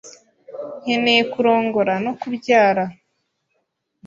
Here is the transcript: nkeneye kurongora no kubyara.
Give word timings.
nkeneye 0.81 1.21
kurongora 1.31 1.93
no 2.05 2.11
kubyara. 2.19 2.83